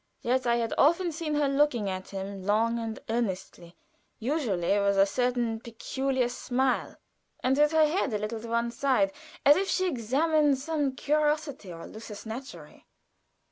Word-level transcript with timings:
Yet 0.23 0.47
I 0.47 0.55
had 0.55 0.73
often 0.79 1.11
seen 1.11 1.35
her 1.35 1.47
look 1.47 1.75
at 1.75 2.09
him 2.09 2.41
long 2.43 2.79
and 2.79 2.99
earnestly, 3.07 3.75
usually 4.17 4.79
with 4.79 4.97
a 4.97 5.05
certain 5.05 5.59
peculiar 5.59 6.27
smile, 6.27 6.95
and 7.43 7.55
with 7.55 7.71
her 7.71 7.85
head 7.85 8.11
a 8.11 8.17
little 8.17 8.39
to 8.41 8.47
one 8.47 8.71
side 8.71 9.11
as 9.45 9.55
if 9.57 9.69
she 9.69 9.85
examined 9.85 10.57
some 10.57 10.95
curiosity 10.95 11.71
or 11.71 11.85
lusus 11.85 12.25
naturæ. 12.25 12.81